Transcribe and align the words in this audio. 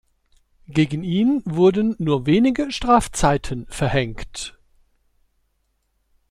Gegen 0.67 1.03
ihn 1.03 1.43
wurden 1.45 1.95
nur 1.99 2.25
wenige 2.25 2.71
Strafzeiten 2.71 3.67
verhängt. 3.69 4.57